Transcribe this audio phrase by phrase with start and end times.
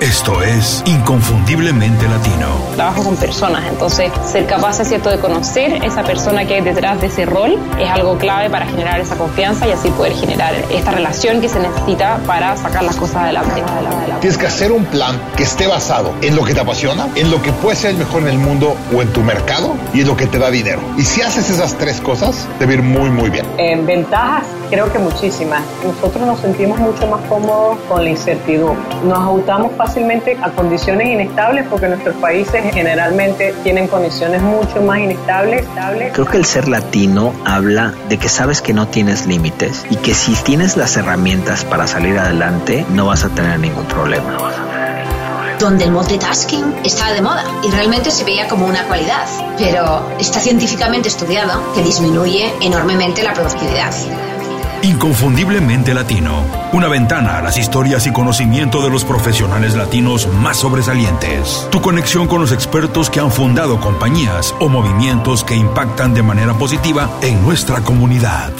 [0.00, 2.48] Esto es Inconfundiblemente Latino.
[2.74, 7.00] Trabajo con personas, entonces ser capaz, es cierto, de conocer esa persona que hay detrás
[7.00, 10.90] de ese rol es algo clave para generar esa confianza y así poder generar esta
[10.90, 13.62] relación que se necesita para sacar las cosas adelante.
[14.20, 17.40] Tienes que hacer un plan que esté basado en lo que te apasiona, en lo
[17.40, 20.16] que puede ser el mejor en el mundo o en tu mercado y en lo
[20.16, 20.82] que te da dinero.
[20.98, 23.46] Y si haces esas tres cosas, te va a ir muy, muy bien.
[23.56, 25.62] En ventajas, creo que muchísimas.
[25.84, 28.82] Nosotros nos sentimos mucho más cómodos con la incertidumbre.
[29.04, 35.66] Nos ajustamos fácilmente a condiciones inestables porque nuestros países generalmente tienen condiciones mucho más inestables.
[36.12, 40.14] Creo que el ser latino habla de que sabes que no tienes límites y que
[40.14, 44.36] si tienes las herramientas para salir adelante no vas a tener ningún problema.
[45.58, 50.38] donde el multitasking estaba de moda y realmente se veía como una cualidad, pero está
[50.38, 53.90] científicamente estudiado que disminuye enormemente la productividad.
[54.82, 56.44] Inconfundiblemente Latino.
[56.72, 61.66] Una ventana a las historias y conocimiento de los profesionales latinos más sobresalientes.
[61.70, 66.54] Tu conexión con los expertos que han fundado compañías o movimientos que impactan de manera
[66.54, 68.52] positiva en nuestra comunidad.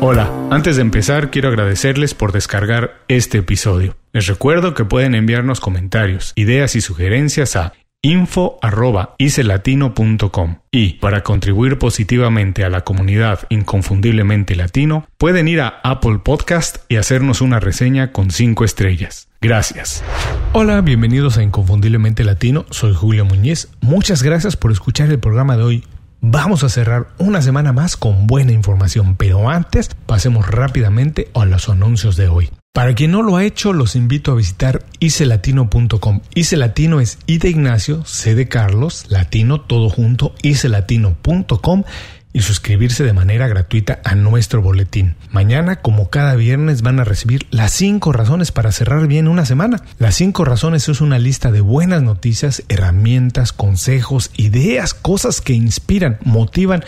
[0.00, 3.96] Hola, antes de empezar quiero agradecerles por descargar este episodio.
[4.12, 7.72] Les recuerdo que pueden enviarnos comentarios, ideas y sugerencias a
[8.04, 16.84] info.icelatino.com y para contribuir positivamente a la comunidad inconfundiblemente latino pueden ir a Apple Podcast
[16.90, 19.28] y hacernos una reseña con 5 estrellas.
[19.40, 20.04] Gracias.
[20.52, 23.68] Hola, bienvenidos a Inconfundiblemente Latino, soy Julio Muñiz.
[23.80, 25.84] Muchas gracias por escuchar el programa de hoy.
[26.20, 31.68] Vamos a cerrar una semana más con buena información, pero antes pasemos rápidamente a los
[31.68, 32.50] anuncios de hoy.
[32.74, 36.22] Para quien no lo ha hecho, los invito a visitar icelatino.com.
[36.34, 41.84] Icelatino es I de Ignacio, C de Carlos, latino todo junto, icelatino.com
[42.32, 45.14] y suscribirse de manera gratuita a nuestro boletín.
[45.30, 49.80] Mañana, como cada viernes, van a recibir las 5 razones para cerrar bien una semana.
[50.00, 56.18] Las 5 razones es una lista de buenas noticias, herramientas, consejos, ideas, cosas que inspiran,
[56.24, 56.82] motivan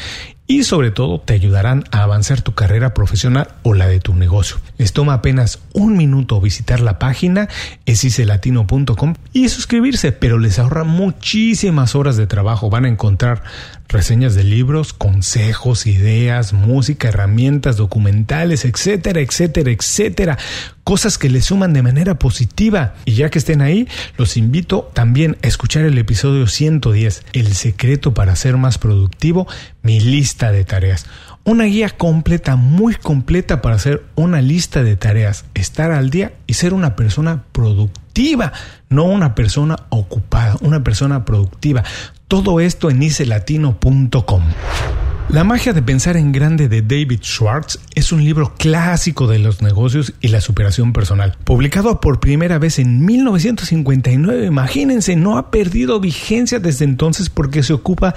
[0.47, 4.59] y sobre todo te ayudarán a avanzar tu carrera profesional o la de tu negocio.
[4.79, 7.49] Les toma apenas un minuto visitar la página
[7.85, 12.71] esicelatino.com y suscribirse, pero les ahorra muchísimas horas de trabajo.
[12.71, 13.43] Van a encontrar
[13.89, 20.39] reseñas de libros, consejos, ideas, música, herramientas, documentales, etcétera, etcétera, etcétera.
[20.87, 22.95] Cosas que les suman de manera positiva.
[23.07, 28.15] Y ya que estén ahí, los invito también a escuchar el episodio 110, El secreto
[28.15, 29.49] para ser más productivo,
[29.83, 31.07] mi lista de tareas.
[31.43, 36.55] Una guía completa, muy completa para hacer una lista de tareas, estar al día y
[36.55, 38.53] ser una persona productiva,
[38.89, 41.83] no una persona ocupada, una persona productiva.
[42.29, 44.43] Todo esto en icelatino.com.
[45.29, 49.61] La magia de pensar en grande de David Schwartz es un libro clásico de los
[49.61, 51.37] negocios y la superación personal.
[51.43, 57.73] Publicado por primera vez en 1959, imagínense, no ha perdido vigencia desde entonces porque se
[57.73, 58.15] ocupa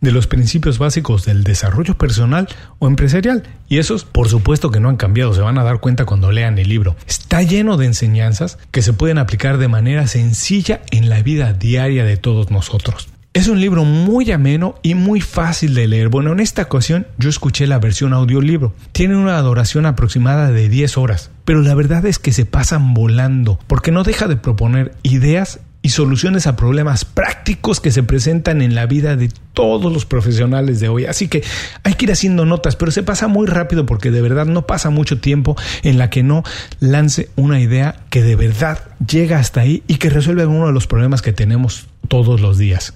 [0.00, 2.46] de los principios básicos del desarrollo personal
[2.78, 3.42] o empresarial.
[3.68, 6.58] Y esos, por supuesto que no han cambiado, se van a dar cuenta cuando lean
[6.58, 6.94] el libro.
[7.08, 12.04] Está lleno de enseñanzas que se pueden aplicar de manera sencilla en la vida diaria
[12.04, 13.08] de todos nosotros.
[13.34, 16.10] Es un libro muy ameno y muy fácil de leer.
[16.10, 18.74] Bueno, en esta ocasión yo escuché la versión audiolibro.
[18.92, 23.58] Tiene una duración aproximada de 10 horas, pero la verdad es que se pasan volando,
[23.68, 28.74] porque no deja de proponer ideas y soluciones a problemas prácticos que se presentan en
[28.74, 31.06] la vida de todos los profesionales de hoy.
[31.06, 31.42] Así que
[31.84, 34.90] hay que ir haciendo notas, pero se pasa muy rápido porque de verdad no pasa
[34.90, 36.42] mucho tiempo en la que no
[36.80, 40.86] lance una idea que de verdad llega hasta ahí y que resuelve uno de los
[40.86, 42.92] problemas que tenemos todos los días.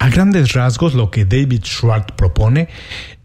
[0.00, 2.68] A grandes rasgos, lo que David Schwartz propone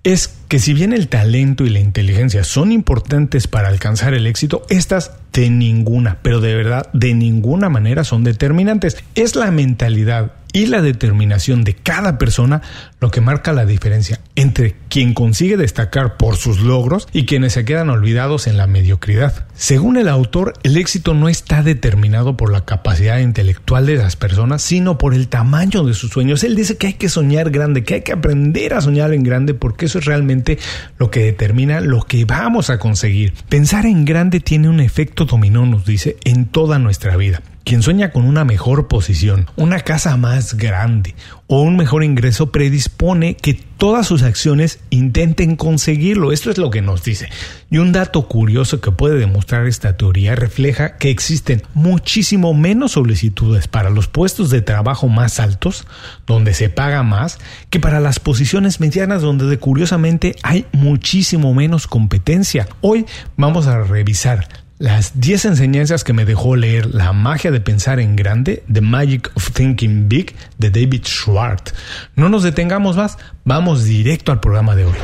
[0.05, 4.63] es que si bien el talento y la inteligencia son importantes para alcanzar el éxito,
[4.69, 8.97] estas de ninguna, pero de verdad de ninguna manera son determinantes.
[9.15, 12.61] Es la mentalidad y la determinación de cada persona
[13.01, 17.65] lo que marca la diferencia entre quien consigue destacar por sus logros y quienes se
[17.65, 19.47] quedan olvidados en la mediocridad.
[19.53, 24.61] Según el autor, el éxito no está determinado por la capacidad intelectual de las personas,
[24.61, 26.45] sino por el tamaño de sus sueños.
[26.45, 29.55] Él dice que hay que soñar grande, que hay que aprender a soñar en grande,
[29.55, 30.59] porque eso es realmente
[30.97, 33.33] lo que determina lo que vamos a conseguir.
[33.47, 37.41] Pensar en grande tiene un efecto dominó, nos dice, en toda nuestra vida.
[37.63, 41.15] Quien sueña con una mejor posición, una casa más grande
[41.47, 46.31] o un mejor ingreso predispone que todas sus acciones intenten conseguirlo.
[46.31, 47.29] Esto es lo que nos dice.
[47.69, 53.67] Y un dato curioso que puede demostrar esta teoría refleja que existen muchísimo menos solicitudes
[53.67, 55.85] para los puestos de trabajo más altos,
[56.25, 57.37] donde se paga más,
[57.69, 62.67] que para las posiciones medianas, donde curiosamente hay muchísimo menos competencia.
[62.81, 63.05] Hoy
[63.37, 68.17] vamos a revisar las 10 enseñanzas que me dejó leer La magia de pensar en
[68.17, 71.73] grande, The Magic of Thinking Big, de David Schwartz.
[72.15, 74.95] No nos detengamos más, vamos directo al programa de hoy.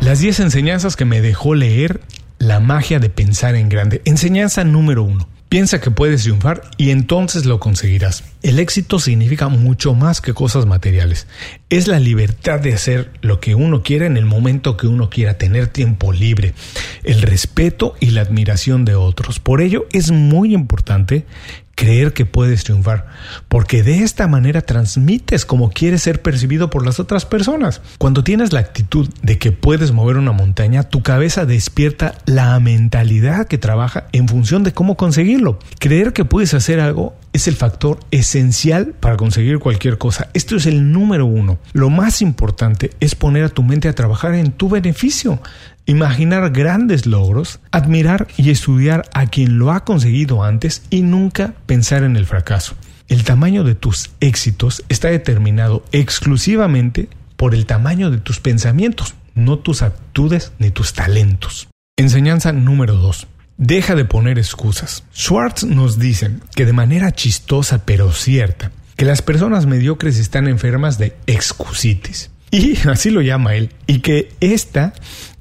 [0.00, 2.00] Las 10 enseñanzas que me dejó leer
[2.38, 4.02] La magia de pensar en grande.
[4.04, 5.35] Enseñanza número 1.
[5.48, 8.24] Piensa que puedes triunfar y entonces lo conseguirás.
[8.42, 11.28] El éxito significa mucho más que cosas materiales.
[11.68, 15.38] Es la libertad de hacer lo que uno quiera en el momento que uno quiera,
[15.38, 16.52] tener tiempo libre,
[17.04, 19.38] el respeto y la admiración de otros.
[19.38, 21.26] Por ello es muy importante
[21.76, 23.06] creer que puedes triunfar,
[23.48, 27.82] porque de esta manera transmites como quieres ser percibido por las otras personas.
[27.98, 33.46] Cuando tienes la actitud de que puedes mover una montaña, tu cabeza despierta la mentalidad
[33.46, 35.58] que trabaja en función de cómo conseguirlo.
[35.78, 40.30] Creer que puedes hacer algo es el factor esencial para conseguir cualquier cosa.
[40.32, 41.58] Esto es el número uno.
[41.74, 45.38] Lo más importante es poner a tu mente a trabajar en tu beneficio
[45.86, 52.02] imaginar grandes logros, admirar y estudiar a quien lo ha conseguido antes y nunca pensar
[52.02, 52.74] en el fracaso.
[53.08, 59.58] El tamaño de tus éxitos está determinado exclusivamente por el tamaño de tus pensamientos, no
[59.58, 61.68] tus actitudes ni tus talentos.
[61.96, 63.28] Enseñanza número 2.
[63.58, 65.04] Deja de poner excusas.
[65.14, 70.98] Schwartz nos dice que de manera chistosa pero cierta, que las personas mediocres están enfermas
[70.98, 72.30] de excusitis.
[72.50, 73.72] Y así lo llama él.
[73.86, 74.92] Y que esta,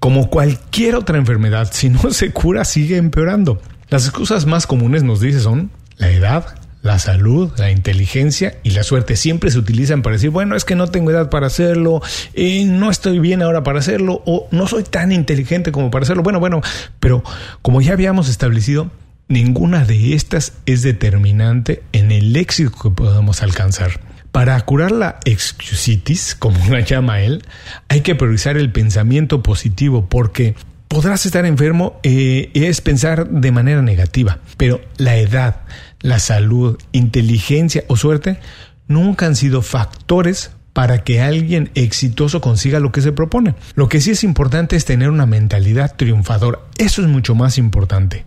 [0.06, 3.60] como cualquier otra enfermedad, si no se cura, sigue empeorando.
[3.90, 8.84] Las excusas más comunes, nos dice, son la edad, la salud, la inteligencia y la
[8.84, 12.04] suerte siempre se utilizan para decir, bueno, es que no tengo edad para hacerlo,
[12.36, 16.22] y no estoy bien ahora para hacerlo, o no soy tan inteligente como para hacerlo.
[16.22, 16.62] Bueno, bueno,
[17.00, 17.24] pero
[17.64, 18.92] como ya habíamos establecido,
[19.28, 24.00] ninguna de estas es determinante en el éxito que podamos alcanzar.
[24.36, 27.46] Para curar la excusitis, como la llama él,
[27.88, 30.56] hay que priorizar el pensamiento positivo porque
[30.90, 35.62] podrás estar enfermo eh, es pensar de manera negativa, pero la edad,
[36.02, 38.38] la salud, inteligencia o suerte
[38.90, 43.56] nunca han sido factores para que alguien exitoso consiga lo que se propone.
[43.76, 46.60] Lo que sí es importante es tener una mentalidad triunfadora.
[46.78, 48.26] Eso es mucho más importante.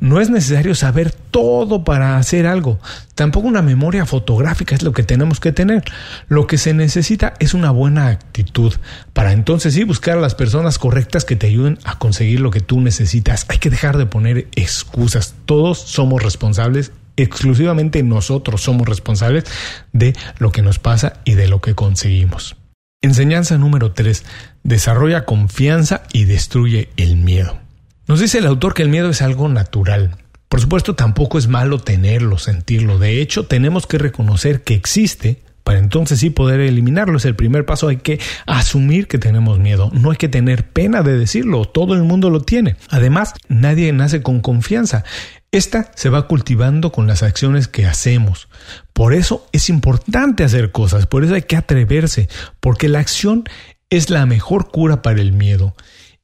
[0.00, 2.78] No es necesario saber todo para hacer algo.
[3.14, 5.84] Tampoco una memoria fotográfica es lo que tenemos que tener.
[6.28, 8.74] Lo que se necesita es una buena actitud
[9.12, 12.60] para entonces sí buscar a las personas correctas que te ayuden a conseguir lo que
[12.60, 13.46] tú necesitas.
[13.48, 15.34] Hay que dejar de poner excusas.
[15.46, 19.44] Todos somos responsables exclusivamente nosotros somos responsables
[19.92, 22.56] de lo que nos pasa y de lo que conseguimos.
[23.02, 24.24] Enseñanza número 3.
[24.64, 27.58] Desarrolla confianza y destruye el miedo.
[28.08, 30.16] Nos dice el autor que el miedo es algo natural.
[30.48, 32.98] Por supuesto, tampoco es malo tenerlo, sentirlo.
[32.98, 37.18] De hecho, tenemos que reconocer que existe para entonces sí poder eliminarlo.
[37.18, 37.88] Es el primer paso.
[37.88, 39.90] Hay que asumir que tenemos miedo.
[39.92, 41.66] No hay que tener pena de decirlo.
[41.66, 42.76] Todo el mundo lo tiene.
[42.88, 45.04] Además, nadie nace con confianza.
[45.52, 48.48] Esta se va cultivando con las acciones que hacemos.
[48.94, 51.04] Por eso es importante hacer cosas.
[51.04, 52.30] Por eso hay que atreverse.
[52.60, 53.44] Porque la acción
[53.90, 55.74] es la mejor cura para el miedo.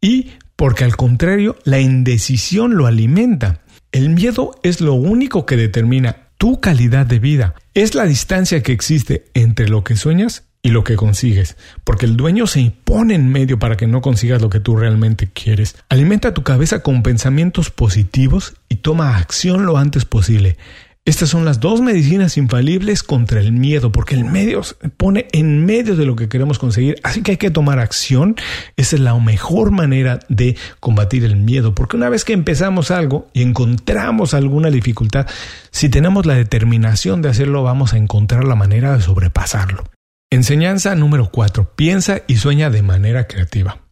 [0.01, 0.31] Y
[0.65, 3.61] porque al contrario, la indecisión lo alimenta.
[3.93, 7.55] El miedo es lo único que determina tu calidad de vida.
[7.75, 12.17] Es la distancia que existe entre lo que sueñas y lo que consigues, porque el
[12.17, 15.77] dueño se impone en medio para que no consigas lo que tú realmente quieres.
[15.91, 20.57] Alimenta tu cabeza con pensamientos positivos y toma acción lo antes posible.
[21.07, 25.67] Estas son las dos medicinas infalibles contra el miedo, porque el medio se pone en
[25.67, 28.37] medio de lo que queremos conseguir, así que hay que tomar acción.
[28.77, 33.29] Esa es la mejor manera de combatir el miedo, porque una vez que empezamos algo
[33.35, 35.27] y encontramos alguna dificultad,
[35.71, 39.85] si tenemos la determinación de hacerlo, vamos a encontrar la manera de sobrepasarlo.
[40.31, 41.73] Enseñanza número 4.
[41.77, 43.84] Piensa y sueña de manera creativa.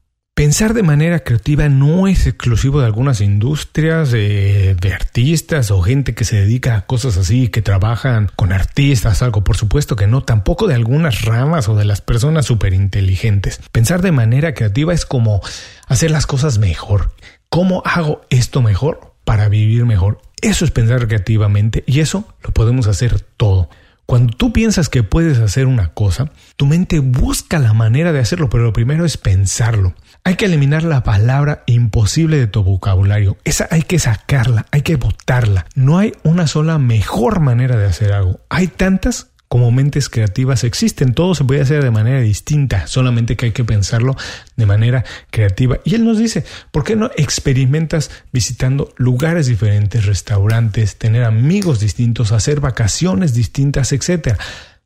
[0.42, 6.24] Pensar de manera creativa no es exclusivo de algunas industrias, de, artistas o gente que
[6.24, 9.44] se dedica a cosas así, que trabajan con artistas, algo.
[9.44, 13.60] Por supuesto que no, tampoco de algunas ramas o de las personas súper inteligentes.
[13.70, 15.40] Pensar de manera creativa es como
[15.86, 17.12] hacer las cosas mejor.
[17.48, 20.20] ¿Cómo hago esto mejor para vivir mejor?
[20.40, 23.68] Eso es pensar creativamente y eso lo podemos hacer todo.
[24.06, 28.50] Cuando tú piensas que puedes hacer una cosa, tu mente busca la manera de hacerlo,
[28.50, 29.94] pero lo primero es pensarlo.
[30.24, 33.36] Hay que eliminar la palabra imposible de tu vocabulario.
[33.42, 35.66] Esa hay que sacarla, hay que botarla.
[35.74, 38.38] No hay una sola mejor manera de hacer algo.
[38.48, 41.12] Hay tantas como mentes creativas existen.
[41.12, 44.16] Todo se puede hacer de manera distinta, solamente que hay que pensarlo
[44.56, 45.80] de manera creativa.
[45.84, 52.30] Y él nos dice, ¿por qué no experimentas visitando lugares diferentes, restaurantes, tener amigos distintos,
[52.30, 54.38] hacer vacaciones distintas, etcétera?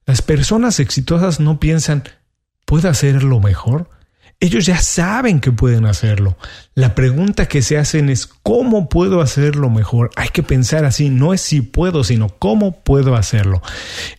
[0.07, 2.05] Las personas exitosas no piensan,
[2.65, 3.91] ¿puedo hacerlo mejor?
[4.39, 6.37] Ellos ya saben que pueden hacerlo.
[6.75, 10.11] La pregunta que se hacen es ¿cómo puedo hacerlo mejor?
[10.15, 13.63] Hay que pensar así, no es si puedo, sino cómo puedo hacerlo.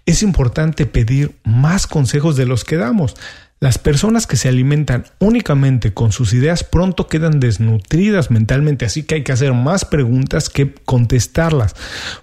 [0.08, 3.16] Es importante pedir más consejos de los que damos.
[3.60, 9.16] Las personas que se alimentan únicamente con sus ideas pronto quedan desnutridas mentalmente, así que
[9.16, 11.76] hay que hacer más preguntas que contestarlas.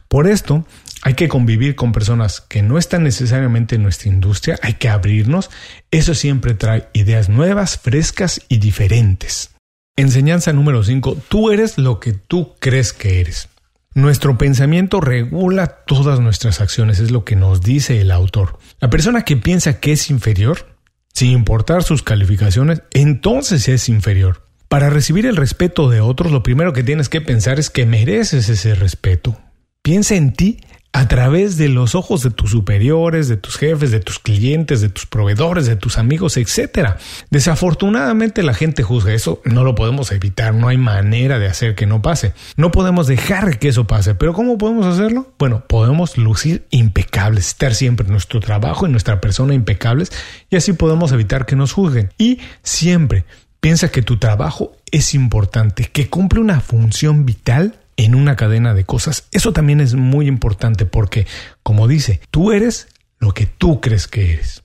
[0.06, 0.64] Por esto,
[1.02, 5.50] hay que convivir con personas que no están necesariamente en nuestra industria, hay que abrirnos,
[5.90, 9.50] eso siempre trae ideas nuevas, frescas y diferentes.
[9.96, 13.48] Enseñanza número 5, tú eres lo que tú crees que eres.
[13.92, 18.58] Nuestro pensamiento regula todas nuestras acciones, es lo que nos dice el autor.
[18.80, 20.73] La persona que piensa que es inferior
[21.14, 24.47] sin importar sus calificaciones, entonces es inferior.
[24.68, 28.49] Para recibir el respeto de otros, lo primero que tienes que pensar es que mereces
[28.49, 29.38] ese respeto.
[29.83, 30.61] Piensa en ti
[30.94, 34.88] a través de los ojos de tus superiores, de tus jefes, de tus clientes, de
[34.88, 36.90] tus proveedores, de tus amigos, etc.
[37.30, 41.86] Desafortunadamente la gente juzga eso, no lo podemos evitar, no hay manera de hacer que
[41.86, 42.32] no pase.
[42.56, 45.32] No podemos dejar que eso pase, pero ¿cómo podemos hacerlo?
[45.36, 50.12] Bueno, podemos lucir impecables, estar siempre en nuestro trabajo, en nuestra persona impecables
[50.48, 52.12] y así podemos evitar que nos juzguen.
[52.18, 53.24] Y siempre
[53.58, 58.84] piensa que tu trabajo es importante, que cumple una función vital en una cadena de
[58.84, 59.28] cosas.
[59.32, 61.26] Eso también es muy importante porque,
[61.62, 64.62] como dice, tú eres lo que tú crees que eres.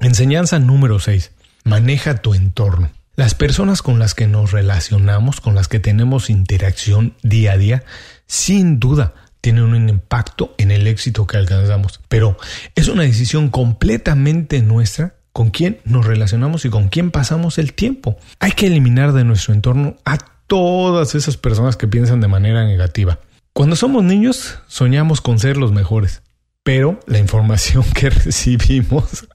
[0.00, 1.32] Enseñanza número 6.
[1.64, 2.90] Maneja tu entorno.
[3.16, 7.84] Las personas con las que nos relacionamos, con las que tenemos interacción día a día,
[8.26, 12.00] sin duda tienen un impacto en el éxito que alcanzamos.
[12.08, 12.36] Pero
[12.74, 18.18] es una decisión completamente nuestra con quién nos relacionamos y con quién pasamos el tiempo.
[18.38, 20.18] Hay que eliminar de nuestro entorno a
[20.50, 23.20] todas esas personas que piensan de manera negativa.
[23.52, 26.22] Cuando somos niños soñamos con ser los mejores,
[26.64, 29.28] pero la información que recibimos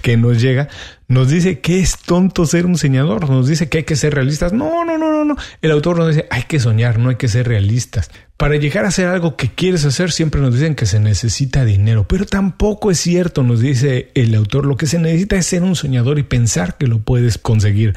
[0.00, 0.68] que nos llega
[1.08, 4.52] nos dice que es tonto ser un soñador, nos dice que hay que ser realistas.
[4.52, 5.36] No, no, no, no, no.
[5.60, 8.08] El autor nos dice hay que soñar, no hay que ser realistas.
[8.36, 12.06] Para llegar a hacer algo que quieres hacer siempre nos dicen que se necesita dinero,
[12.06, 14.66] pero tampoco es cierto, nos dice el autor.
[14.66, 17.96] Lo que se necesita es ser un soñador y pensar que lo puedes conseguir.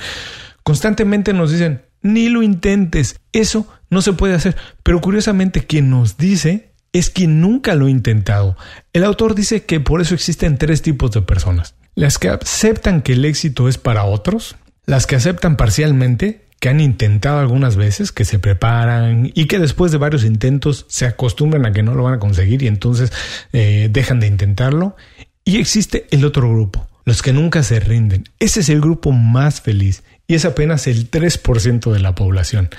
[0.64, 3.20] Constantemente nos dicen ni lo intentes.
[3.32, 4.56] Eso no se puede hacer.
[4.84, 8.58] Pero curiosamente quien nos dice es quien nunca lo ha intentado.
[8.94, 11.76] El autor dice que por eso existen tres tipos de personas.
[11.96, 14.56] Las que aceptan que el éxito es para otros,
[14.86, 19.92] las que aceptan parcialmente, que han intentado algunas veces, que se preparan y que después
[19.92, 23.12] de varios intentos se acostumbran a que no lo van a conseguir y entonces
[23.52, 24.96] eh, dejan de intentarlo.
[25.44, 28.26] Y existe el otro grupo, los que nunca se rinden.
[28.40, 32.70] Ese es el grupo más feliz y es apenas el 3% de la población.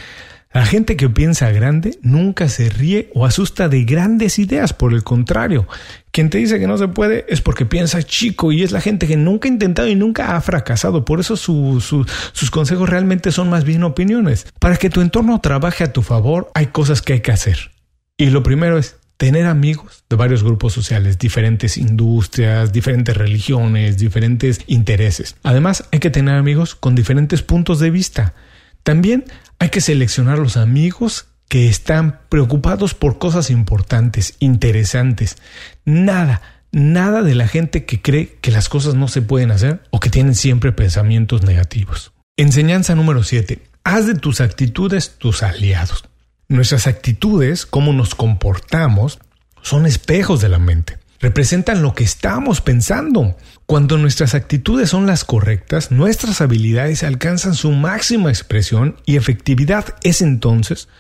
[0.53, 5.03] La gente que piensa grande nunca se ríe o asusta de grandes ideas, por el
[5.03, 5.67] contrario.
[6.11, 9.07] Quien te dice que no se puede es porque piensa chico y es la gente
[9.07, 11.07] que nunca ha intentado y nunca ha fracasado.
[11.07, 14.47] Por eso sus consejos realmente son más bien opiniones.
[14.59, 17.71] Para que tu entorno trabaje a tu favor hay cosas que hay que hacer.
[18.19, 24.61] Y lo primero es tener amigos de varios grupos sociales, diferentes industrias, diferentes religiones, diferentes
[24.67, 25.37] intereses.
[25.43, 28.35] Además, hay que tener amigos con diferentes puntos de vista.
[28.83, 29.25] También
[29.59, 35.37] hay que seleccionar los amigos que están preocupados por cosas importantes, interesantes.
[35.85, 36.41] Nada,
[36.73, 40.11] nada de la gente que cree que las cosas no se pueden hacer o que
[40.11, 42.13] tienen siempre pensamientos negativos.
[42.37, 43.61] Enseñanza número 7.
[43.85, 46.05] Haz de tus actitudes tus aliados.
[46.53, 49.19] Nuestras actitudes, cómo nos comportamos,
[49.63, 50.99] son espejos de la mente.
[51.19, 53.39] Representan lo que estamos pensando.
[53.65, 60.21] Cuando nuestras actitudes son las correctas, nuestras habilidades alcanzan su máxima expresión y efectividad es
[60.21, 60.91] entonces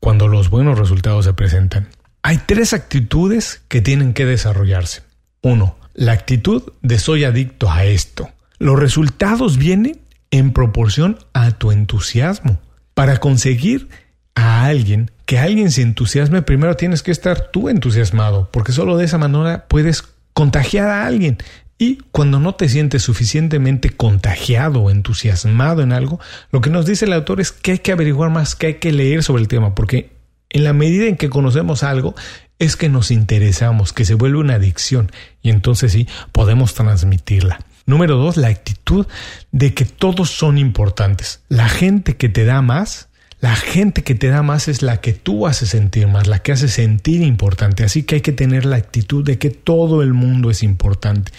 [0.00, 1.86] cuando los buenos resultados se presentan.
[2.22, 5.04] Hay tres actitudes que tienen que desarrollarse.
[5.40, 8.28] Uno, la actitud de soy adicto a esto.
[8.58, 10.00] Los resultados vienen
[10.32, 12.58] en proporción a tu entusiasmo.
[12.94, 13.88] Para conseguir
[14.36, 19.06] a alguien, que alguien se entusiasme, primero tienes que estar tú entusiasmado, porque solo de
[19.06, 21.38] esa manera puedes contagiar a alguien.
[21.78, 26.20] Y cuando no te sientes suficientemente contagiado o entusiasmado en algo,
[26.52, 28.92] lo que nos dice el autor es que hay que averiguar más, que hay que
[28.92, 30.12] leer sobre el tema, porque
[30.50, 32.14] en la medida en que conocemos algo,
[32.58, 35.10] es que nos interesamos, que se vuelve una adicción
[35.42, 37.58] y entonces sí podemos transmitirla.
[37.84, 39.06] Número dos, la actitud
[39.52, 41.42] de que todos son importantes.
[41.48, 43.05] La gente que te da más
[43.40, 46.52] la gente que te da más es la que tú haces sentir más, la que
[46.52, 47.84] hace sentir importante.
[47.84, 51.32] Así que hay que tener la actitud de que todo el mundo es importante.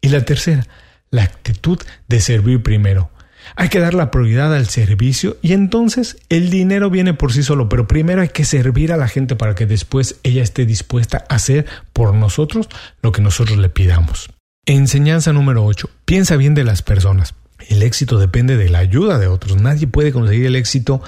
[0.00, 0.66] Y la tercera,
[1.10, 1.78] la actitud
[2.08, 3.10] de servir primero.
[3.56, 7.68] Hay que dar la prioridad al servicio y entonces el dinero viene por sí solo,
[7.68, 11.34] pero primero hay que servir a la gente para que después ella esté dispuesta a
[11.34, 12.68] hacer por nosotros
[13.02, 14.30] lo que nosotros le pidamos.
[14.64, 15.90] Enseñanza número 8.
[16.04, 17.34] Piensa bien de las personas.
[17.68, 19.60] El éxito depende de la ayuda de otros.
[19.60, 21.02] Nadie puede conseguir el éxito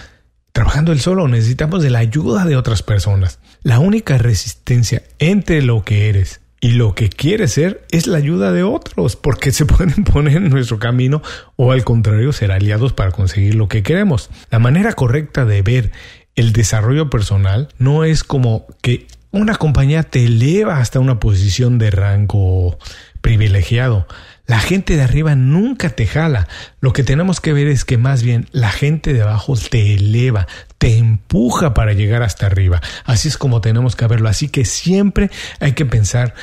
[0.54, 1.28] trabajando él solo.
[1.28, 3.40] Necesitamos de la ayuda de otras personas.
[3.62, 8.52] La única resistencia entre lo que eres y lo que quieres ser es la ayuda
[8.52, 11.20] de otros, porque se pueden poner en nuestro camino
[11.56, 14.30] o al contrario ser aliados para conseguir lo que queremos.
[14.50, 15.90] La manera correcta de ver
[16.36, 21.90] el desarrollo personal no es como que una compañía te eleva hasta una posición de
[21.90, 22.78] rango
[23.20, 24.06] privilegiado.
[24.46, 26.48] La gente de arriba nunca te jala.
[26.80, 30.46] Lo que tenemos que ver es que más bien la gente de abajo te eleva,
[30.76, 32.82] te empuja para llegar hasta arriba.
[33.06, 34.28] Así es como tenemos que verlo.
[34.28, 36.34] Así que siempre hay que pensar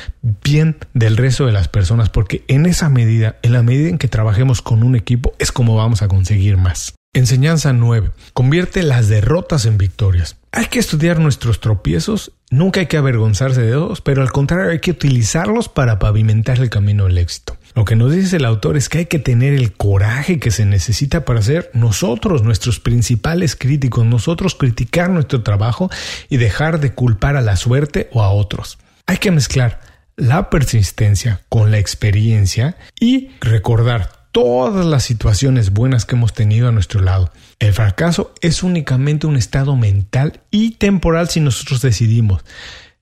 [0.42, 4.08] bien del resto de las personas porque en esa medida, en la medida en que
[4.08, 6.94] trabajemos con un equipo, es como vamos a conseguir más.
[7.14, 8.10] Enseñanza 9.
[8.32, 10.38] Convierte las derrotas en victorias.
[10.50, 14.80] Hay que estudiar nuestros tropiezos, nunca hay que avergonzarse de ellos, pero al contrario hay
[14.80, 17.56] que utilizarlos para pavimentar el camino del éxito.
[17.74, 20.66] Lo que nos dice el autor es que hay que tener el coraje que se
[20.66, 25.90] necesita para ser nosotros nuestros principales críticos, nosotros criticar nuestro trabajo
[26.28, 28.78] y dejar de culpar a la suerte o a otros.
[29.06, 29.80] Hay que mezclar
[30.16, 36.72] la persistencia con la experiencia y recordar todas las situaciones buenas que hemos tenido a
[36.72, 37.30] nuestro lado.
[37.58, 42.42] El fracaso es únicamente un estado mental y temporal si nosotros decidimos.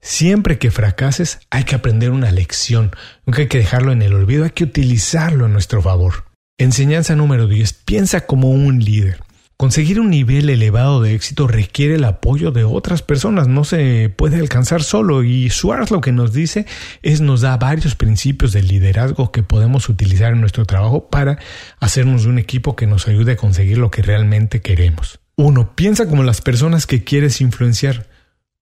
[0.02, 2.90] Siempre que fracases hay que aprender una lección,
[3.26, 6.24] nunca hay que dejarlo en el olvido, hay que utilizarlo a nuestro favor.
[6.58, 7.72] Enseñanza número 10.
[7.84, 9.20] Piensa como un líder.
[9.60, 14.40] Conseguir un nivel elevado de éxito requiere el apoyo de otras personas, no se puede
[14.40, 16.64] alcanzar solo y Schwartz lo que nos dice
[17.02, 21.38] es nos da varios principios de liderazgo que podemos utilizar en nuestro trabajo para
[21.78, 25.20] hacernos un equipo que nos ayude a conseguir lo que realmente queremos.
[25.36, 28.06] Uno, piensa como las personas que quieres influenciar.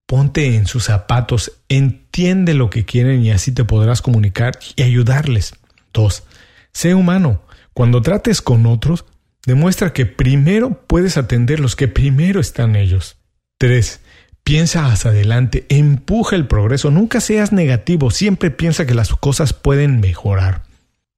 [0.08, 5.54] Ponte en sus zapatos, entiende lo que quieren y así te podrás comunicar y ayudarles.
[5.92, 6.24] Dos,
[6.72, 7.42] sé humano.
[7.72, 9.04] Cuando trates con otros,
[9.48, 13.16] Demuestra que primero puedes atender los que primero están ellos.
[13.56, 14.00] 3.
[14.44, 20.00] Piensa hacia adelante, empuja el progreso, nunca seas negativo, siempre piensa que las cosas pueden
[20.00, 20.64] mejorar.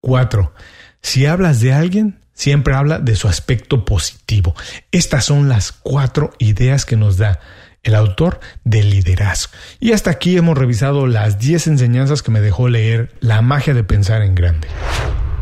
[0.00, 0.54] 4.
[1.02, 4.54] Si hablas de alguien, siempre habla de su aspecto positivo.
[4.92, 7.40] Estas son las cuatro ideas que nos da
[7.82, 9.52] el autor del liderazgo.
[9.78, 13.84] Y hasta aquí hemos revisado las 10 enseñanzas que me dejó leer La magia de
[13.84, 14.68] pensar en grande.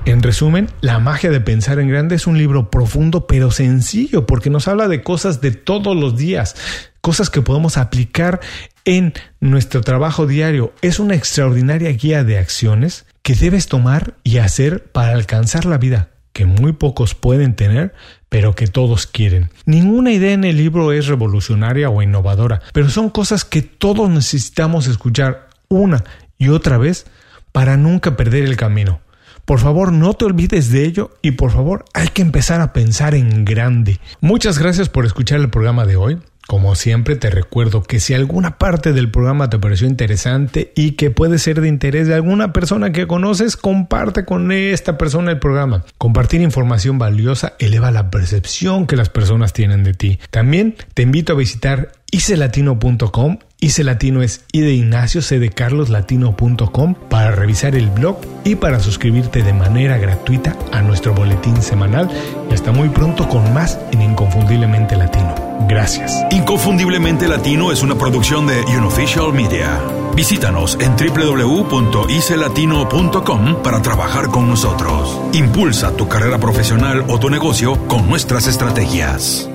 [0.05, 4.51] En resumen, La magia de pensar en grande es un libro profundo pero sencillo porque
[4.51, 6.55] nos habla de cosas de todos los días,
[7.01, 8.41] cosas que podemos aplicar
[8.85, 10.73] en nuestro trabajo diario.
[10.81, 16.09] Es una extraordinaria guía de acciones que debes tomar y hacer para alcanzar la vida
[16.39, 17.93] que muy pocos pueden tener,
[18.29, 19.51] pero que todos quieren.
[19.67, 24.87] Ninguna idea en el libro es revolucionaria o innovadora, pero son cosas que todos necesitamos
[24.87, 26.05] escuchar una
[26.39, 27.07] y otra vez
[27.51, 29.01] para nunca perder el camino.
[29.47, 33.17] Por favor, no te olvides de ello y por favor, hay que empezar a pensar
[33.17, 33.99] en grande.
[34.21, 36.19] Muchas gracias por escuchar el programa de hoy.
[36.49, 41.11] Como siempre te recuerdo que si alguna parte del programa te pareció interesante y que
[41.11, 45.85] puede ser de interés de alguna persona que conoces, comparte con esta persona el programa.
[45.99, 50.21] Compartir información valiosa eleva la percepción que las personas tienen de ti.
[50.31, 56.95] También te invito a visitar icelatino.com Ice Latino es I de Ignacio, C de Carloslatino.com
[57.11, 62.09] para revisar el blog y para suscribirte de manera gratuita a nuestro boletín semanal.
[62.51, 65.28] Y hasta muy pronto con más en Inconfundiblemente Latino.
[65.67, 66.25] Gracias.
[66.31, 69.81] Inconfundiblemente Latino es una producción de Unofficial Media.
[70.15, 75.21] Visítanos en www.icelatino.com para trabajar con nosotros.
[75.33, 79.51] Impulsa tu carrera profesional o tu negocio con nuestras estrategias.